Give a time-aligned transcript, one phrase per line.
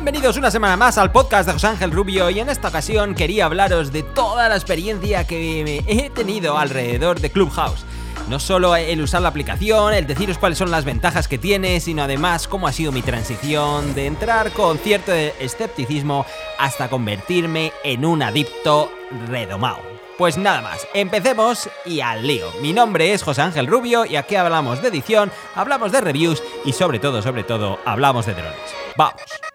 [0.00, 3.44] Bienvenidos una semana más al podcast de José Ángel Rubio y en esta ocasión quería
[3.44, 7.84] hablaros de toda la experiencia que he tenido alrededor de Clubhouse.
[8.26, 12.02] No solo el usar la aplicación, el deciros cuáles son las ventajas que tiene, sino
[12.02, 16.24] además cómo ha sido mi transición de entrar con cierto escepticismo
[16.58, 18.90] hasta convertirme en un adicto
[19.26, 19.82] redomado.
[20.16, 22.50] Pues nada más, empecemos y al lío.
[22.62, 26.72] Mi nombre es José Ángel Rubio y aquí hablamos de edición, hablamos de reviews y
[26.72, 28.74] sobre todo, sobre todo, hablamos de drones.
[28.96, 29.49] ¡Vamos!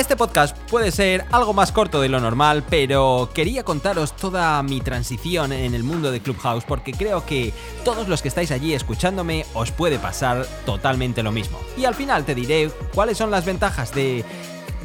[0.00, 4.80] Este podcast puede ser algo más corto de lo normal, pero quería contaros toda mi
[4.80, 7.52] transición en el mundo de Clubhouse porque creo que
[7.84, 11.60] todos los que estáis allí escuchándome os puede pasar totalmente lo mismo.
[11.76, 14.24] Y al final te diré cuáles son las ventajas de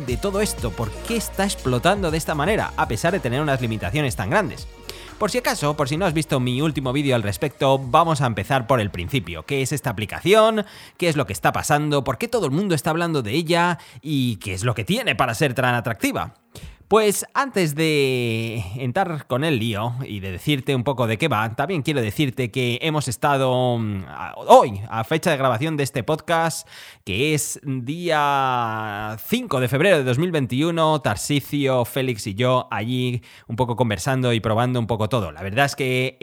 [0.05, 3.61] de todo esto, por qué está explotando de esta manera, a pesar de tener unas
[3.61, 4.67] limitaciones tan grandes.
[5.17, 8.25] Por si acaso, por si no has visto mi último vídeo al respecto, vamos a
[8.25, 9.43] empezar por el principio.
[9.43, 10.65] ¿Qué es esta aplicación?
[10.97, 12.03] ¿Qué es lo que está pasando?
[12.03, 13.79] ¿Por qué todo el mundo está hablando de ella?
[14.01, 16.33] ¿Y qué es lo que tiene para ser tan atractiva?
[16.95, 21.53] Pues antes de entrar con el lío y de decirte un poco de qué va,
[21.53, 24.05] también quiero decirte que hemos estado mm,
[24.47, 26.65] hoy, a fecha de grabación de este podcast,
[27.03, 33.75] que es día 5 de febrero de 2021, Tarsicio, Félix y yo allí un poco
[33.75, 35.33] conversando y probando un poco todo.
[35.33, 36.17] La verdad es que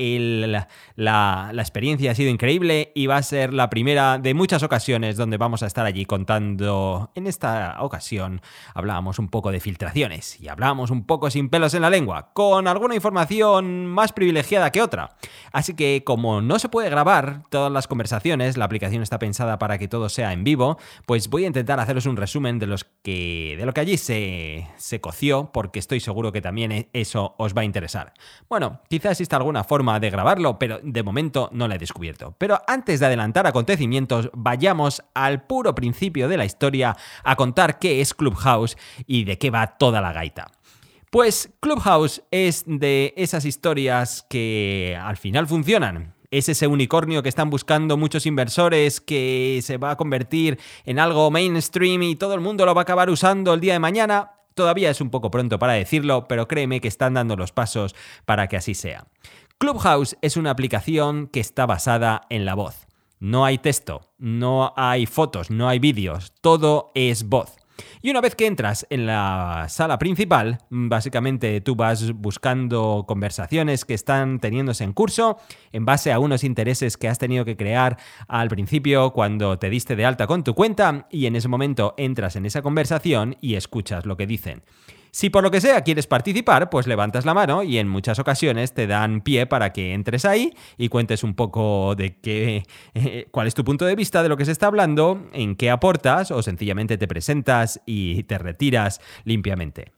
[0.97, 5.19] la, la experiencia ha sido increíble y va a ser la primera de muchas ocasiones
[5.19, 7.11] donde vamos a estar allí contando.
[7.15, 8.41] En esta ocasión
[8.73, 12.69] hablábamos un poco de filtraciones y hablamos un poco sin pelos en la lengua, con
[12.69, 15.17] alguna información más privilegiada que otra.
[15.51, 19.77] Así que como no se puede grabar todas las conversaciones, la aplicación está pensada para
[19.77, 23.57] que todo sea en vivo, pues voy a intentar haceros un resumen de, los que,
[23.59, 27.57] de lo que allí se, se coció, porque estoy seguro que también e, eso os
[27.57, 28.13] va a interesar.
[28.49, 32.37] Bueno, quizás exista alguna forma de grabarlo, pero de momento no la he descubierto.
[32.39, 38.01] Pero antes de adelantar acontecimientos, vayamos al puro principio de la historia a contar qué
[38.01, 40.52] es Clubhouse y de qué va toda la gaita.
[41.13, 46.15] Pues Clubhouse es de esas historias que al final funcionan.
[46.31, 51.31] Es ese unicornio que están buscando muchos inversores que se va a convertir en algo
[51.31, 54.31] mainstream y todo el mundo lo va a acabar usando el día de mañana.
[54.55, 58.49] Todavía es un poco pronto para decirlo, pero créeme que están dando los pasos para
[58.49, 59.07] que así sea.
[59.59, 62.87] Clubhouse es una aplicación que está basada en la voz.
[63.21, 67.62] No hay texto, no hay fotos, no hay vídeos, todo es voz.
[68.01, 73.95] Y una vez que entras en la sala principal, básicamente tú vas buscando conversaciones que
[73.95, 75.39] están teniéndose en curso
[75.73, 77.99] en base a unos intereses que has tenido que crear
[78.29, 82.37] al principio cuando te diste de alta con tu cuenta y en ese momento entras
[82.37, 84.63] en esa conversación y escuchas lo que dicen.
[85.15, 88.73] Si por lo que sea quieres participar, pues levantas la mano y en muchas ocasiones
[88.73, 92.65] te dan pie para que entres ahí y cuentes un poco de qué,
[92.95, 95.71] eh, cuál es tu punto de vista de lo que se está hablando, en qué
[95.71, 99.93] aportas o sencillamente te presentas y te retiras limpiamente.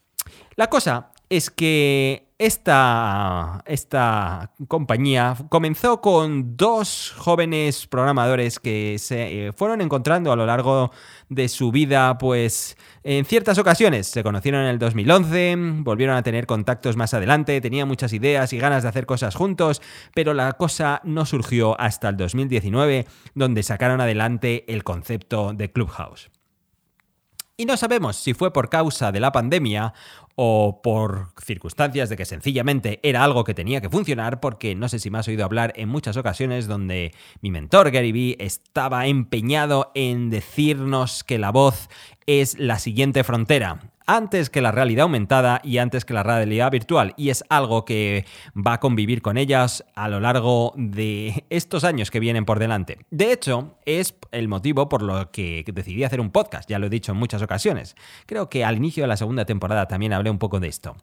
[0.56, 9.52] La cosa es que esta, esta, compañía comenzó con dos jóvenes programadores que se eh,
[9.52, 10.90] fueron encontrando a lo largo
[11.28, 16.46] de su vida, pues en ciertas ocasiones se conocieron en el 2011, volvieron a tener
[16.46, 19.80] contactos más adelante, tenían muchas ideas y ganas de hacer cosas juntos,
[20.12, 26.30] pero la cosa no surgió hasta el 2019, donde sacaron adelante el concepto de Clubhouse.
[27.56, 29.94] Y no sabemos si fue por causa de la pandemia
[30.36, 34.98] o por circunstancias de que sencillamente era algo que tenía que funcionar, porque no sé
[34.98, 39.92] si me has oído hablar en muchas ocasiones donde mi mentor Gary Vee estaba empeñado
[39.94, 41.88] en decirnos que la voz
[42.26, 47.14] es la siguiente frontera antes que la realidad aumentada y antes que la realidad virtual.
[47.16, 52.10] Y es algo que va a convivir con ellas a lo largo de estos años
[52.10, 52.98] que vienen por delante.
[53.10, 56.90] De hecho, es el motivo por lo que decidí hacer un podcast, ya lo he
[56.90, 57.94] dicho en muchas ocasiones.
[58.26, 60.96] Creo que al inicio de la segunda temporada también hablé un poco de esto.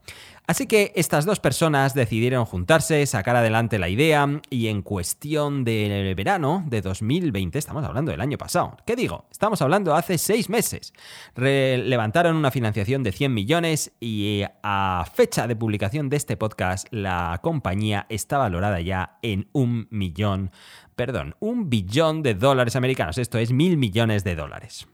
[0.47, 6.13] Así que estas dos personas decidieron juntarse, sacar adelante la idea y en cuestión del
[6.15, 9.27] verano de 2020, estamos hablando del año pasado, ¿qué digo?
[9.31, 10.93] Estamos hablando hace seis meses,
[11.35, 17.39] levantaron una financiación de 100 millones y a fecha de publicación de este podcast la
[17.41, 20.51] compañía está valorada ya en un millón,
[20.95, 24.87] perdón, un billón de dólares americanos, esto es mil millones de dólares.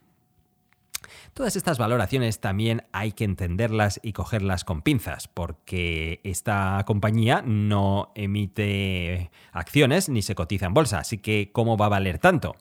[1.37, 8.11] Todas estas valoraciones también hay que entenderlas y cogerlas con pinzas, porque esta compañía no
[8.15, 12.55] emite acciones ni se cotiza en bolsa, así que ¿cómo va a valer tanto?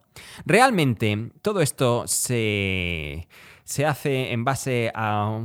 [0.44, 3.28] Realmente todo esto se
[3.66, 5.44] se hace en base a,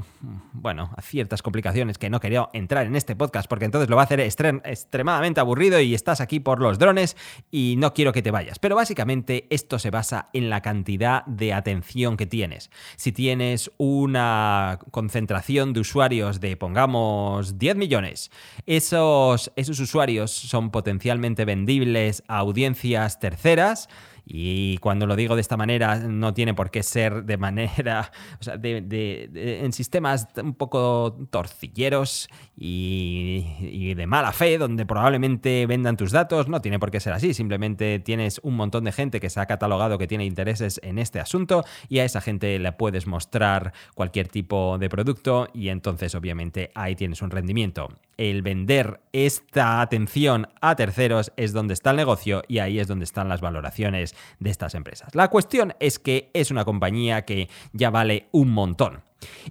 [0.53, 4.03] bueno, a ciertas complicaciones que no quería entrar en este podcast porque entonces lo va
[4.03, 7.17] a hacer extremadamente aburrido y estás aquí por los drones
[7.49, 8.59] y no quiero que te vayas.
[8.59, 12.69] Pero básicamente esto se basa en la cantidad de atención que tienes.
[12.95, 18.29] Si tienes una concentración de usuarios de, pongamos, 10 millones,
[18.67, 23.89] esos, esos usuarios son potencialmente vendibles a audiencias terceras,
[24.25, 28.43] y cuando lo digo de esta manera, no tiene por qué ser de manera, o
[28.43, 29.29] sea, de,
[29.63, 36.61] en sistemas un poco torcilleros y, de mala fe, donde probablemente vendan tus datos, no
[36.61, 39.97] tiene por qué ser así, simplemente tienes un montón de gente que se ha catalogado
[39.97, 44.77] que tiene intereses en este asunto y a esa gente le puedes mostrar cualquier tipo
[44.77, 47.89] de producto y entonces obviamente ahí tienes un rendimiento.
[48.17, 53.05] El vender esta atención a terceros es donde está el negocio y ahí es donde
[53.05, 55.13] están las valoraciones de estas empresas.
[55.13, 59.03] La cuestión es que es una compañía que ya vale un montón.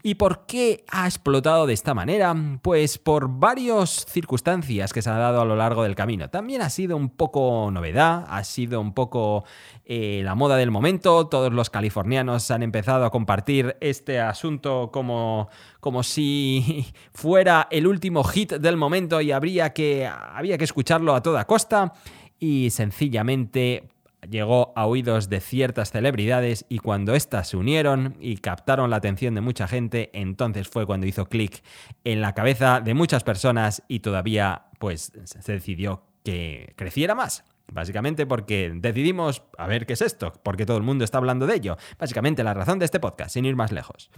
[0.03, 2.35] ¿Y por qué ha explotado de esta manera?
[2.63, 6.29] Pues por varias circunstancias que se han dado a lo largo del camino.
[6.31, 9.45] También ha sido un poco novedad, ha sido un poco
[9.85, 11.27] eh, la moda del momento.
[11.29, 15.49] Todos los californianos han empezado a compartir este asunto como,
[15.81, 21.23] como si fuera el último hit del momento y habría que, había que escucharlo a
[21.23, 21.93] toda costa.
[22.39, 23.91] Y sencillamente
[24.29, 29.35] llegó a oídos de ciertas celebridades y cuando éstas se unieron y captaron la atención
[29.35, 31.63] de mucha gente, entonces fue cuando hizo clic
[32.05, 37.45] en la cabeza de muchas personas y todavía pues se decidió que creciera más.
[37.73, 41.55] Básicamente porque decidimos a ver qué es esto, porque todo el mundo está hablando de
[41.55, 41.77] ello.
[41.99, 44.11] Básicamente la razón de este podcast, sin ir más lejos.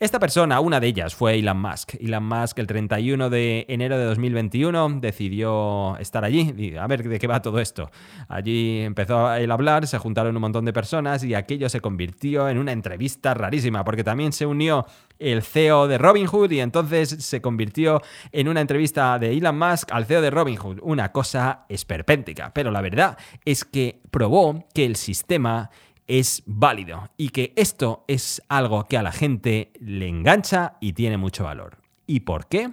[0.00, 1.94] Esta persona, una de ellas, fue Elon Musk.
[2.00, 7.26] Elon Musk el 31 de enero de 2021 decidió estar allí, a ver de qué
[7.26, 7.90] va todo esto.
[8.28, 12.58] Allí empezó a hablar, se juntaron un montón de personas y aquello se convirtió en
[12.58, 14.86] una entrevista rarísima, porque también se unió
[15.18, 20.04] el CEO de Robinhood y entonces se convirtió en una entrevista de Elon Musk al
[20.06, 20.78] CEO de Robinhood.
[20.82, 22.97] Una cosa esperpéntica, pero la verdad
[23.44, 25.70] es que probó que el sistema
[26.06, 31.18] es válido y que esto es algo que a la gente le engancha y tiene
[31.18, 31.78] mucho valor.
[32.06, 32.72] ¿Y por qué?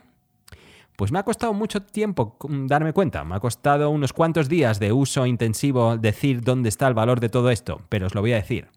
[0.95, 4.93] Pues me ha costado mucho tiempo darme cuenta, me ha costado unos cuantos días de
[4.93, 8.37] uso intensivo decir dónde está el valor de todo esto, pero os lo voy a
[8.37, 8.69] decir.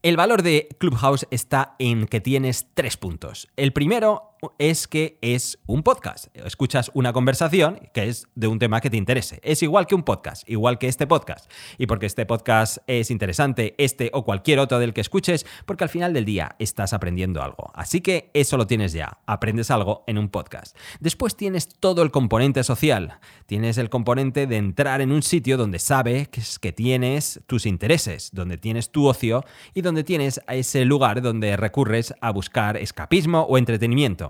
[0.00, 3.48] El valor de Clubhouse está en que tienes tres puntos.
[3.56, 6.28] El primero es que es un podcast.
[6.34, 9.40] Escuchas una conversación que es de un tema que te interese.
[9.42, 11.50] Es igual que un podcast, igual que este podcast.
[11.78, 15.90] Y porque este podcast es interesante, este o cualquier otro del que escuches, porque al
[15.90, 17.70] final del día estás aprendiendo algo.
[17.74, 19.18] Así que eso lo tienes ya.
[19.26, 20.76] Aprendes algo en un podcast.
[21.00, 23.18] Después tienes todo el componente social.
[23.46, 28.58] Tienes el componente de entrar en un sitio donde sabes que tienes tus intereses, donde
[28.58, 29.44] tienes tu ocio
[29.74, 34.27] y donde tienes ese lugar donde recurres a buscar escapismo o entretenimiento.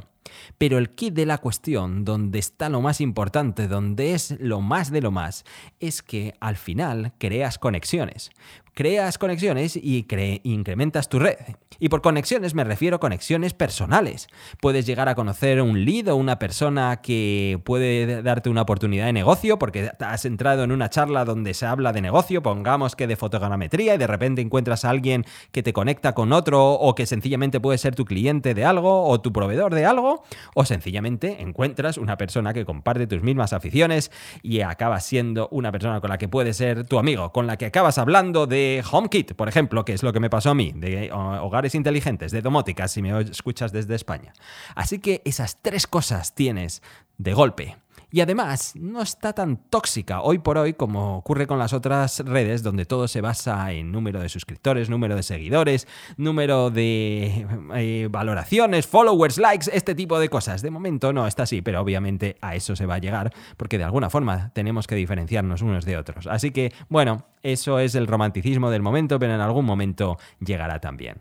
[0.59, 4.91] Pero el kit de la cuestión, donde está lo más importante, donde es lo más
[4.91, 5.45] de lo más,
[5.81, 8.31] es que al final creas conexiones
[8.79, 10.07] creas conexiones y
[10.45, 11.35] incrementas tu red.
[11.81, 14.29] Y por conexiones me refiero a conexiones personales.
[14.61, 19.13] Puedes llegar a conocer un lead o una persona que puede darte una oportunidad de
[19.13, 23.17] negocio porque has entrado en una charla donde se habla de negocio, pongamos que de
[23.17, 27.59] fotogrametría, y de repente encuentras a alguien que te conecta con otro o que sencillamente
[27.59, 30.23] puede ser tu cliente de algo o tu proveedor de algo,
[30.55, 34.13] o sencillamente encuentras una persona que comparte tus mismas aficiones
[34.45, 37.67] y acabas siendo una persona con la que puede ser tu amigo, con la que
[37.67, 41.11] acabas hablando de HomeKit, por ejemplo, que es lo que me pasó a mí, de
[41.13, 44.33] hogares inteligentes, de domótica, si me escuchas desde España.
[44.75, 46.83] Así que esas tres cosas tienes
[47.17, 47.77] de golpe.
[48.11, 52.63] Y además, no está tan tóxica hoy por hoy como ocurre con las otras redes,
[52.63, 55.87] donde todo se basa en número de suscriptores, número de seguidores,
[56.17, 60.63] número de eh, valoraciones, followers, likes, este tipo de cosas.
[60.63, 63.85] De momento no está así, pero obviamente a eso se va a llegar, porque de
[63.85, 66.27] alguna forma tenemos que diferenciarnos unos de otros.
[66.27, 71.19] Así que, bueno, eso es el romanticismo del momento, pero en algún momento llegará también.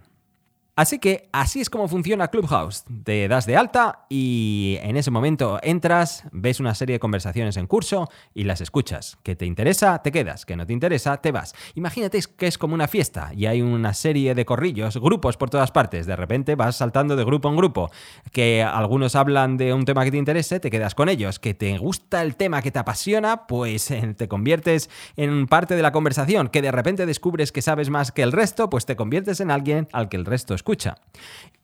[0.77, 2.85] Así que así es como funciona Clubhouse.
[3.03, 7.65] Te das de alta y en ese momento entras, ves una serie de conversaciones en
[7.65, 9.17] curso y las escuchas.
[9.23, 10.45] Que te interesa, te quedas.
[10.45, 11.55] Que no te interesa, te vas.
[11.73, 15.71] Imagínate que es como una fiesta y hay una serie de corrillos, grupos por todas
[15.71, 16.05] partes.
[16.05, 17.89] De repente vas saltando de grupo en grupo.
[18.31, 21.39] Que algunos hablan de un tema que te interese, te quedas con ellos.
[21.39, 25.81] Que te gusta el tema que te apasiona, pues eh, te conviertes en parte de
[25.81, 26.49] la conversación.
[26.49, 29.87] Que de repente descubres que sabes más que el resto, pues te conviertes en alguien
[29.91, 30.97] al que el resto escucha escucha.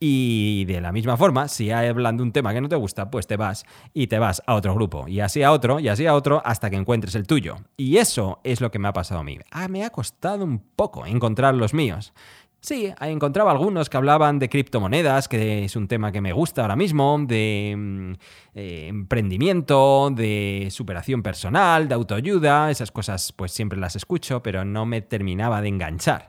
[0.00, 3.26] Y de la misma forma, si hablan de un tema que no te gusta, pues
[3.26, 6.14] te vas y te vas a otro grupo, y así a otro, y así a
[6.14, 7.56] otro, hasta que encuentres el tuyo.
[7.76, 9.38] Y eso es lo que me ha pasado a mí.
[9.50, 12.14] Ah, me ha costado un poco encontrar los míos.
[12.60, 16.76] Sí, encontraba algunos que hablaban de criptomonedas, que es un tema que me gusta ahora
[16.76, 18.12] mismo, de mm,
[18.54, 24.86] eh, emprendimiento, de superación personal, de autoayuda, esas cosas pues siempre las escucho, pero no
[24.86, 26.28] me terminaba de enganchar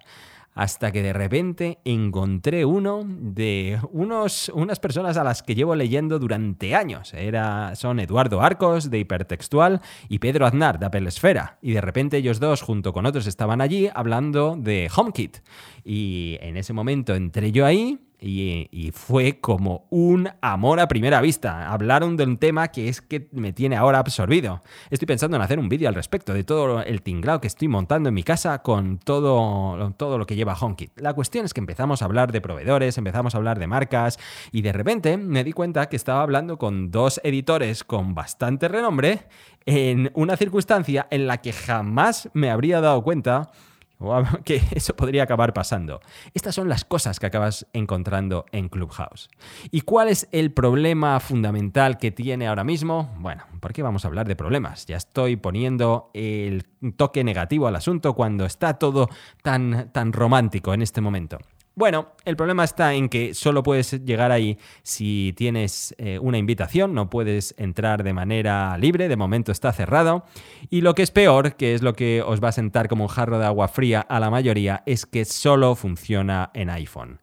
[0.56, 6.18] hasta que de repente encontré uno de unos, unas personas a las que llevo leyendo
[6.18, 7.14] durante años.
[7.14, 11.60] Era, son Eduardo Arcos, de Hipertextual, y Pedro Aznar, de Apple Esfera.
[11.62, 15.40] Y de repente ellos dos, junto con otros, estaban allí hablando de HomeKit.
[15.84, 21.72] Y en ese momento entré yo ahí y, fue como un amor a primera vista.
[21.72, 24.62] Hablaron de un tema que es que me tiene ahora absorbido.
[24.90, 28.10] Estoy pensando en hacer un vídeo al respecto de todo el tinglao que estoy montando
[28.10, 31.00] en mi casa con todo, todo lo que lleva HomeKit.
[31.00, 34.18] La cuestión es que empezamos a hablar de proveedores, empezamos a hablar de marcas
[34.52, 39.28] y de repente me di cuenta que estaba hablando con dos editores con bastante renombre
[39.66, 43.52] en una circunstancia en la que jamás me habría dado cuenta
[44.46, 46.02] que eso podría acabar pasando.
[46.34, 49.30] Estas son las cosas que acabas encontrando en Clubhouse.
[49.72, 53.14] ¿Y cuál es el problema fundamental que tiene ahora mismo?
[53.20, 54.86] Bueno, ¿por qué vamos a hablar de problemas?
[54.86, 56.66] Ya estoy poniendo el
[56.98, 59.10] toque negativo al asunto cuando está todo
[59.42, 61.38] tan, tan romántico en este momento.
[61.78, 66.94] Bueno, el problema está en que solo puedes llegar ahí si tienes eh, una invitación,
[66.94, 70.24] no puedes entrar de manera libre, de momento está cerrado.
[70.70, 73.10] Y lo que es peor, que es lo que os va a sentar como un
[73.10, 77.20] jarro de agua fría a la mayoría, es que solo funciona en iPhone.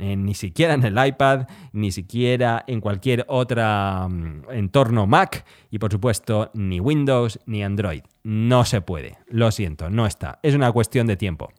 [0.00, 3.62] Eh, ni siquiera en el iPad, ni siquiera en cualquier otro
[4.08, 8.02] mm, entorno Mac y por supuesto ni Windows ni Android.
[8.24, 10.40] No se puede, lo siento, no está.
[10.42, 11.52] Es una cuestión de tiempo.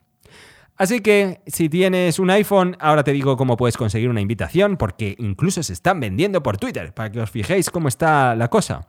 [0.76, 5.16] Así que si tienes un iPhone, ahora te digo cómo puedes conseguir una invitación, porque
[5.20, 8.88] incluso se están vendiendo por Twitter, para que os fijéis cómo está la cosa.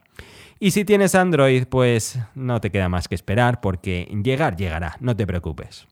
[0.58, 5.14] Y si tienes Android, pues no te queda más que esperar, porque llegar llegará, no
[5.14, 5.86] te preocupes.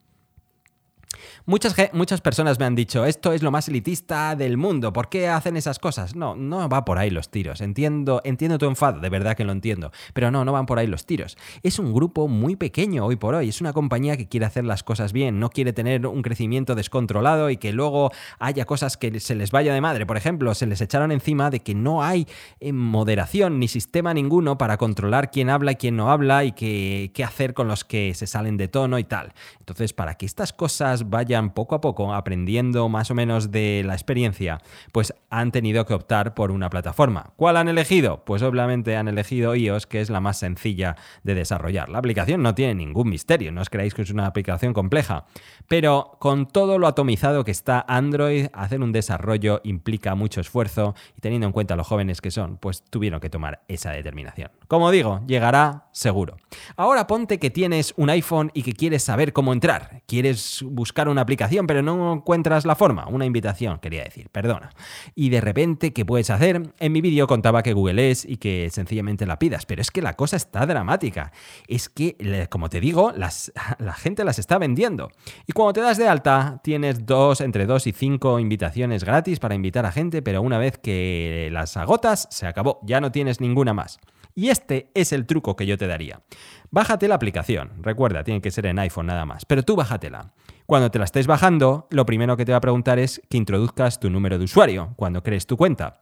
[1.45, 5.27] Muchas, muchas personas me han dicho, esto es lo más elitista del mundo, ¿por qué
[5.27, 6.15] hacen esas cosas?
[6.15, 7.61] No, no va por ahí los tiros.
[7.61, 10.87] Entiendo, entiendo tu enfado, de verdad que lo entiendo, pero no, no van por ahí
[10.87, 11.37] los tiros.
[11.65, 14.85] Es un grupo muy pequeño hoy por hoy, es una compañía que quiere hacer las
[14.85, 19.35] cosas bien, no quiere tener un crecimiento descontrolado y que luego haya cosas que se
[19.35, 20.07] les vaya de madre.
[20.07, 22.29] Por ejemplo, se les echaron encima de que no hay
[22.61, 27.11] eh, moderación ni sistema ninguno para controlar quién habla y quién no habla y qué,
[27.13, 29.33] qué hacer con los que se salen de tono y tal.
[29.59, 33.95] Entonces, para que estas cosas vayan poco a poco aprendiendo más o menos de la
[33.95, 34.61] experiencia,
[34.93, 37.33] pues han tenido que optar por una plataforma.
[37.37, 38.25] ¿Cuál han elegido?
[38.25, 41.89] Pues obviamente han elegido iOS, que es la más sencilla de desarrollar.
[41.89, 45.25] La aplicación no tiene ningún misterio, no os creáis que es una aplicación compleja,
[45.69, 51.21] pero con todo lo atomizado que está Android, hacer un desarrollo implica mucho esfuerzo y
[51.21, 54.51] teniendo en cuenta los jóvenes que son, pues tuvieron que tomar esa determinación.
[54.69, 56.37] Como digo, llegará seguro.
[56.77, 61.21] Ahora ponte que tienes un iPhone y que quieres saber cómo entrar, quieres buscar una
[61.21, 63.07] aplicación, pero no encuentras la forma.
[63.07, 64.71] Una invitación, quería decir, perdona.
[65.15, 66.63] Y de repente, ¿qué puedes hacer?
[66.79, 70.03] En mi vídeo contaba que Google es y que sencillamente la pidas, pero es que
[70.03, 71.33] la cosa está dramática.
[71.69, 75.11] Es que, como te digo, las, la gente las está vendiendo.
[75.47, 79.55] Y cuando te das de alta, tienes dos, entre dos y cinco invitaciones gratis para
[79.55, 83.75] invitar a gente, pero una vez que las agotas, se acabó, ya no tienes ninguna
[83.75, 84.01] más.
[84.35, 86.23] Y este es el truco que yo te daría.
[86.71, 87.71] Bájate la aplicación.
[87.83, 90.33] Recuerda, tiene que ser en iPhone nada más, pero tú bájatela.
[90.67, 94.01] Cuando te la estés bajando, lo primero que te va a preguntar es que introduzcas
[94.01, 96.01] tu número de usuario cuando crees tu cuenta.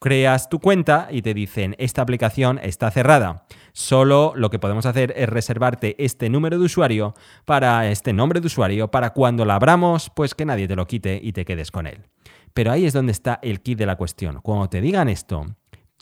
[0.00, 3.46] Creas tu cuenta y te dicen, esta aplicación está cerrada.
[3.72, 7.14] Solo lo que podemos hacer es reservarte este número de usuario
[7.46, 11.18] para este nombre de usuario para cuando la abramos, pues que nadie te lo quite
[11.22, 12.06] y te quedes con él.
[12.52, 14.40] Pero ahí es donde está el kit de la cuestión.
[14.42, 15.56] Cuando te digan esto,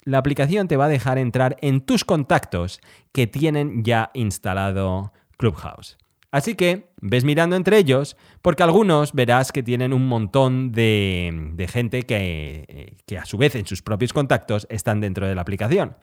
[0.04, 2.80] la aplicación te va a dejar entrar en tus contactos
[3.12, 5.96] que tienen ya instalado Clubhouse.
[6.32, 12.04] Así que ves mirando entre ellos, porque algunos verás que tienen un montón de, gente
[12.04, 15.94] que, que, a su vez en sus propios contactos están dentro de la aplicación.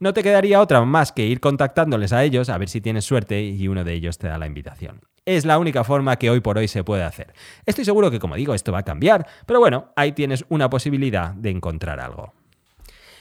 [0.00, 3.42] No te quedaría otra más que ir contactándoles a ellos a ver si tienes suerte
[3.42, 5.02] y uno de ellos te da la invitación.
[5.26, 7.34] Es la única forma que hoy por hoy se puede hacer.
[7.66, 11.34] Estoy seguro que, como digo, esto va a cambiar, pero bueno, ahí tienes una posibilidad
[11.34, 12.32] de encontrar algo.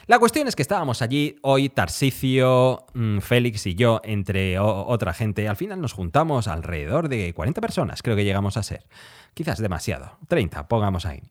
[0.05, 5.48] La cuestión es que estábamos allí hoy, Tarsicio, mm, Félix y yo, entre otra gente.
[5.48, 8.86] Al final nos juntamos alrededor de 40 personas, creo que llegamos a ser.
[9.33, 11.22] Quizás demasiado, 30, pongamos ahí.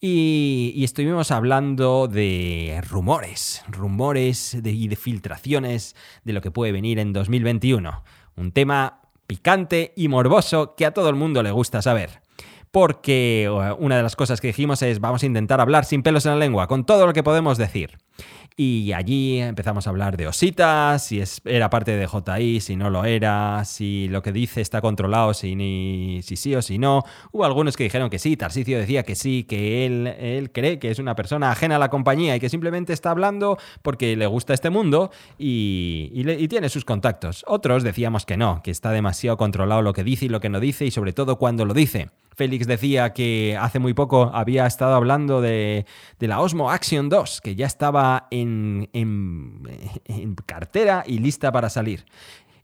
[0.00, 7.12] Y, estuvimos hablando de rumores, rumores y de filtraciones de lo que puede venir en
[7.12, 8.02] 2021.
[8.36, 12.22] Un tema picante y morboso que a todo el mundo le gusta saber.
[12.72, 13.48] Porque
[13.78, 16.38] una de las cosas que dijimos es vamos a intentar hablar sin pelos en la
[16.38, 17.98] lengua, con todo lo que podemos decir.
[18.56, 22.90] Y allí empezamos a hablar de ositas, si es, era parte de JI, si no
[22.90, 27.02] lo era, si lo que dice está controlado, si, ni, si sí o si no.
[27.30, 30.90] Hubo algunos que dijeron que sí, Tarsicio decía que sí, que él, él cree que
[30.90, 34.52] es una persona ajena a la compañía y que simplemente está hablando porque le gusta
[34.52, 37.44] este mundo y, y tiene sus contactos.
[37.46, 40.60] Otros decíamos que no, que está demasiado controlado lo que dice y lo que no
[40.60, 42.10] dice y sobre todo cuando lo dice.
[42.34, 45.86] Félix decía que hace muy poco había estado hablando de,
[46.18, 52.04] la Osmo Action 2, que ya estaba en, en, cartera y lista para salir.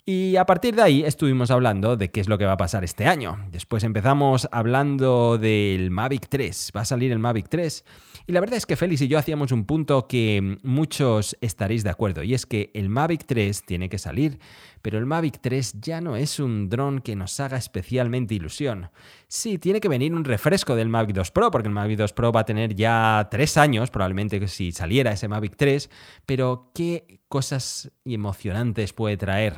[0.04, 2.82] Y a partir de ahí estuvimos hablando de qué es lo que va a pasar
[2.82, 3.44] este año.
[3.50, 6.72] Después empezamos hablando del Mavic 3.
[6.74, 7.84] Va a salir el Mavic 3.
[8.28, 11.88] Y la verdad es que Félix y yo hacíamos un punto que muchos estaréis de
[11.88, 12.22] acuerdo.
[12.22, 14.38] Y es que el Mavic 3 tiene que salir
[14.82, 18.90] pero el Mavic 3 ya no es un dron que nos haga especialmente ilusión.
[19.26, 22.32] Sí, tiene que venir un refresco del Mavic 2 Pro, porque el Mavic 2 Pro
[22.32, 25.90] va a tener ya tres años, probablemente si saliera ese Mavic 3,
[26.26, 29.56] pero ¿qué cosas emocionantes puede traer?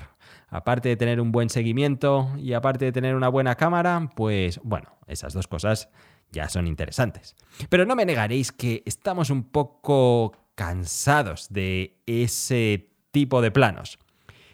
[0.48, 4.98] Aparte de tener un buen seguimiento y aparte de tener una buena cámara, pues bueno,
[5.06, 5.90] esas dos cosas
[6.32, 7.36] ya son interesantes.
[7.68, 13.98] Pero no me negaréis que estamos un poco cansados de ese tipo de planos.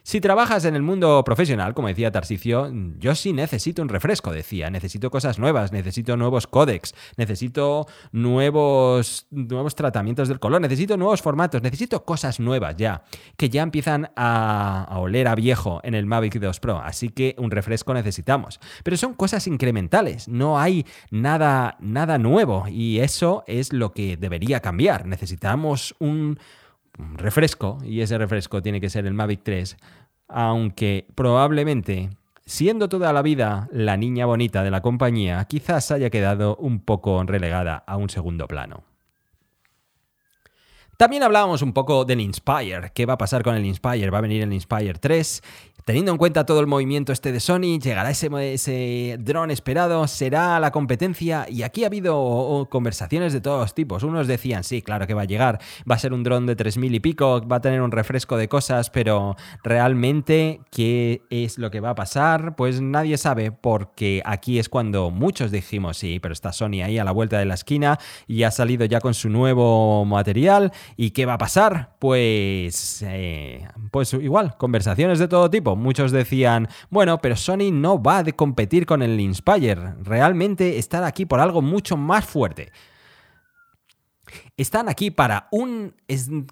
[0.07, 2.71] Si trabajas en el mundo profesional, como decía Tarsicio,
[3.01, 4.71] yo sí necesito un refresco, decía.
[4.71, 11.61] Necesito cosas nuevas, necesito nuevos códex, necesito nuevos, nuevos tratamientos del color, necesito nuevos formatos,
[11.61, 13.03] necesito cosas nuevas ya,
[13.37, 16.79] que ya empiezan a, oler a viejo en el Mavic 2 Pro.
[16.79, 18.61] Así que un refresco necesitamos.
[18.85, 24.61] Pero son cosas incrementales, no hay nada, nada nuevo y eso es lo que debería
[24.61, 25.05] cambiar.
[25.05, 26.39] Necesitamos un
[26.97, 29.77] refresco, y ese refresco tiene que ser el Mavic 3,
[30.29, 32.11] aunque probablemente,
[32.45, 37.23] siendo toda la vida la niña bonita de la compañía, quizás haya quedado un poco
[37.25, 38.85] relegada a un segundo plano.
[40.97, 42.91] También hablábamos un poco del Inspire.
[42.95, 44.09] ¿Qué va a pasar con el Inspire?
[44.09, 45.43] ¿Va a venir el Inspire 3?
[45.87, 50.59] Teniendo en cuenta todo el movimiento este de Sony, llegará ese, ese dron esperado, será
[50.59, 54.03] la competencia y aquí ha habido conversaciones de todos tipos.
[54.03, 56.93] Unos decían, sí, claro que va a llegar, va a ser un dron de 3.000
[56.93, 61.79] y pico, va a tener un refresco de cosas, pero realmente, ¿qué es lo que
[61.79, 62.57] va a pasar?
[62.57, 67.05] Pues nadie sabe porque aquí es cuando muchos dijimos, sí, pero está Sony ahí a
[67.05, 70.73] la vuelta de la esquina y ha salido ya con su nuevo material.
[70.97, 71.95] ¿Y qué va a pasar?
[72.01, 78.19] Pues, eh, pues igual, conversaciones de todo tipo muchos decían, bueno, pero Sony no va
[78.19, 82.73] a competir con el Inspire, realmente estar aquí por algo mucho más fuerte
[84.57, 85.95] están aquí para un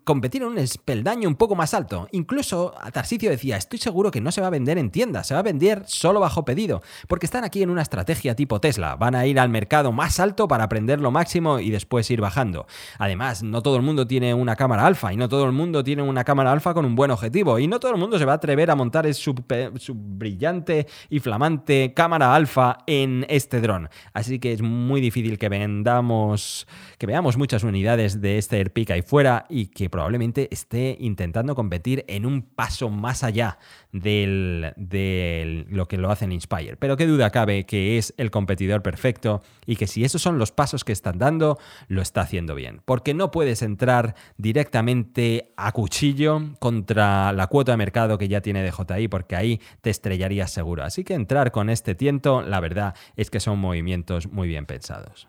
[0.04, 2.08] competir en un espeldaño un poco más alto.
[2.12, 5.40] Incluso Tarsicio decía, estoy seguro que no se va a vender en tiendas, se va
[5.40, 9.26] a vender solo bajo pedido, porque están aquí en una estrategia tipo Tesla, van a
[9.26, 12.66] ir al mercado más alto para aprender lo máximo y después ir bajando.
[12.98, 16.02] Además, no todo el mundo tiene una cámara alfa y no todo el mundo tiene
[16.02, 18.36] una cámara alfa con un buen objetivo y no todo el mundo se va a
[18.36, 19.34] atrever a montar su,
[19.76, 23.88] su brillante y flamante cámara alfa en este dron.
[24.12, 26.66] Así que es muy difícil que vendamos,
[26.98, 32.04] que veamos muchas unidades de este Airpic ahí fuera y que probablemente esté intentando competir
[32.08, 33.58] en un paso más allá
[33.92, 36.76] de lo que lo hace Inspire.
[36.76, 40.52] Pero qué duda cabe que es el competidor perfecto y que si esos son los
[40.52, 42.82] pasos que están dando, lo está haciendo bien.
[42.84, 48.64] Porque no puedes entrar directamente a cuchillo contra la cuota de mercado que ya tiene
[48.64, 50.84] DJI, porque ahí te estrellarías seguro.
[50.84, 55.28] Así que entrar con este tiento, la verdad es que son movimientos muy bien pensados.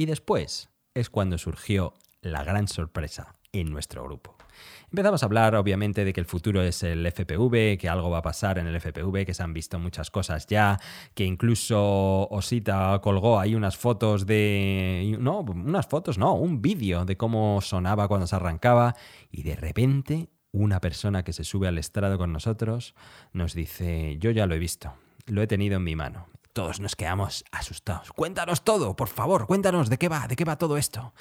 [0.00, 4.34] Y después es cuando surgió la gran sorpresa en nuestro grupo.
[4.90, 8.22] Empezamos a hablar, obviamente, de que el futuro es el FPV, que algo va a
[8.22, 10.80] pasar en el FPV, que se han visto muchas cosas ya,
[11.12, 15.18] que incluso Osita colgó ahí unas fotos de.
[15.20, 18.96] No, unas fotos, no, un vídeo de cómo sonaba cuando se arrancaba,
[19.30, 22.94] y de repente una persona que se sube al estrado con nosotros
[23.34, 24.94] nos dice: Yo ya lo he visto,
[25.26, 26.26] lo he tenido en mi mano.
[26.52, 28.10] Todos nos quedamos asustados.
[28.12, 31.14] Cuéntanos todo, por favor, cuéntanos de qué va, de qué va todo esto.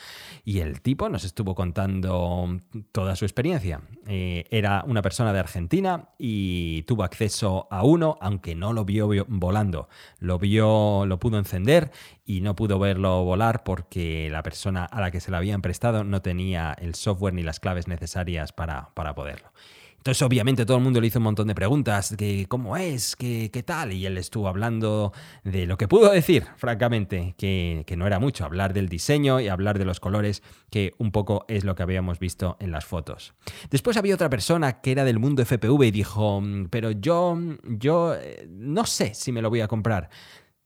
[0.44, 2.58] Y el tipo nos estuvo contando
[2.92, 3.82] toda su experiencia.
[4.08, 9.08] Eh, era una persona de Argentina y tuvo acceso a uno, aunque no lo vio
[9.28, 9.88] volando.
[10.18, 11.92] Lo vio, lo pudo encender
[12.26, 16.04] y no pudo verlo volar porque la persona a la que se lo habían prestado
[16.04, 19.52] no tenía el software ni las claves necesarias para, para poderlo.
[20.00, 23.64] Entonces, obviamente, todo el mundo le hizo un montón de preguntas, que cómo es, qué
[23.66, 25.12] tal, y él estuvo hablando
[25.44, 29.50] de lo que pudo decir, francamente, que, que, no era mucho, hablar del diseño y
[29.50, 33.34] hablar de los colores, que un poco es lo que habíamos visto en las fotos.
[33.70, 38.16] Después había otra persona que era del mundo FPV y dijo, mm, pero yo, yo
[38.16, 40.10] eh, no sé si me lo voy a comprar.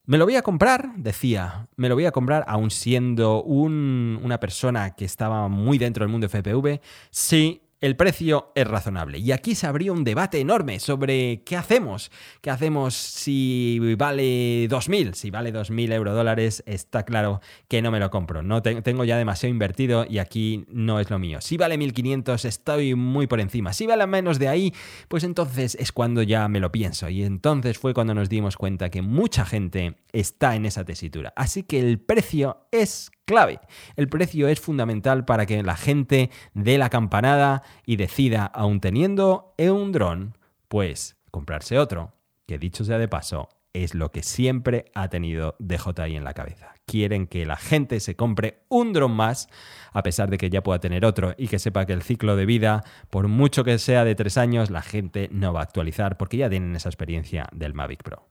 [0.06, 4.96] Me lo voy a comprar, decía, me lo voy a comprar aún siendo una persona
[4.96, 9.17] que estaba muy dentro del mundo FPV, sí el precio es razonable.
[9.17, 12.12] Y aquí se abrió un debate enorme sobre qué hacemos.
[12.39, 15.15] ¿Qué hacemos si vale 2.000?
[15.15, 18.41] Si vale 2.000 euro dólares, está claro que no me lo compro.
[18.41, 21.41] No tengo ya demasiado invertido y aquí no es lo mío.
[21.41, 23.74] Si vale 1.500, estoy muy por encima.
[23.74, 24.74] Si vale menos de ahí,
[25.10, 27.10] pues entonces es cuando ya me lo pienso.
[27.10, 31.34] Y entonces fue cuando nos dimos cuenta que mucha gente está en esa tesitura.
[31.36, 33.59] Así que el precio es clave.
[33.95, 39.53] El precio es fundamental para que la gente dé la campanada y decida, aún teniendo
[39.57, 42.13] un dron, pues comprarse otro,
[42.45, 46.73] que dicho sea de paso, es lo que siempre ha tenido DJI en la cabeza.
[46.86, 49.48] Quieren que la gente se compre un dron más,
[49.91, 52.46] a pesar de que ya pueda tener otro y que sepa que el ciclo de
[52.46, 56.38] vida, por mucho que sea de tres años, la gente no va a actualizar porque
[56.38, 58.28] ya tienen esa experiencia del Mavic Pro.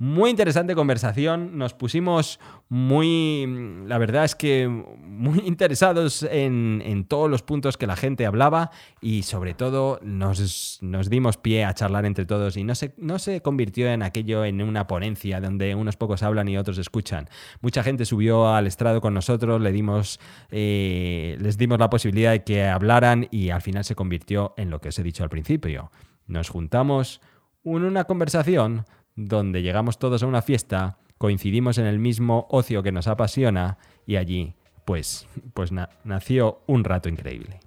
[0.00, 7.42] Muy interesante conversación, nos pusimos muy, la verdad es que muy interesados en, todos los
[7.42, 8.70] puntos que la gente hablaba
[9.02, 13.18] y sobre todo nos, nos, dimos pie a charlar entre todos y no se, no
[13.18, 17.28] se convirtió en aquello en una ponencia donde unos pocos hablan y otros escuchan.
[17.60, 22.44] Mucha gente subió al estrado con nosotros, le dimos, eh, les dimos la posibilidad de
[22.44, 25.90] que hablaran y al final se convirtió en lo que os he dicho al principio.
[26.26, 27.20] Nos juntamos
[27.64, 28.84] en una conversación
[29.16, 34.16] donde llegamos todos a una fiesta, coincidimos en el mismo ocio que nos apasiona y
[34.16, 35.70] allí, pues, pues
[36.04, 37.60] nació un rato increíble.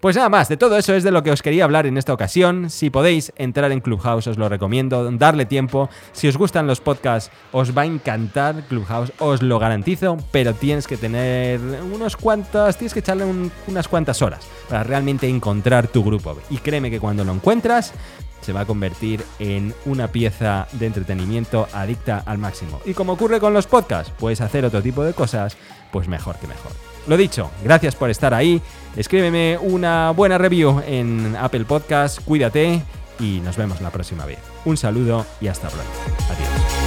[0.00, 2.12] Pues nada más, de todo eso es de lo que os quería hablar en esta
[2.12, 2.70] ocasión.
[2.70, 5.90] Si podéis entrar en Clubhouse, os lo recomiendo, darle tiempo.
[6.12, 10.86] Si os gustan los podcasts, os va a encantar Clubhouse, os lo garantizo, pero tienes
[10.86, 11.58] que tener
[11.92, 13.24] unos cuantas, tienes que echarle
[13.66, 16.38] unas cuantas horas para realmente encontrar tu grupo.
[16.48, 17.92] Y créeme que cuando lo encuentras,
[18.40, 22.80] se va a convertir en una pieza de entretenimiento adicta al máximo.
[22.84, 25.56] Y como ocurre con los podcasts, puedes hacer otro tipo de cosas,
[25.90, 26.87] pues mejor que mejor.
[27.08, 28.60] Lo dicho, gracias por estar ahí.
[28.94, 32.82] Escríbeme una buena review en Apple Podcast, cuídate
[33.18, 34.38] y nos vemos la próxima vez.
[34.66, 35.90] Un saludo y hasta pronto.
[36.30, 36.77] Adiós.